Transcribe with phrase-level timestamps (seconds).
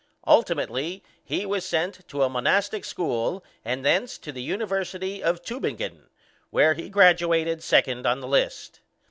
[0.25, 6.07] Ultimately he was sent to a monastic school and thence to the University of Tübingen,
[6.49, 8.79] where he graduated second on the list.